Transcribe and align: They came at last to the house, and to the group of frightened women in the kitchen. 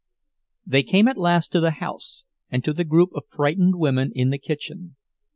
They 0.65 0.81
came 0.81 1.07
at 1.07 1.15
last 1.19 1.51
to 1.51 1.59
the 1.59 1.69
house, 1.77 2.23
and 2.49 2.63
to 2.63 2.73
the 2.73 2.83
group 2.83 3.11
of 3.13 3.27
frightened 3.29 3.75
women 3.75 4.11
in 4.15 4.31
the 4.31 4.39
kitchen. 4.39 4.95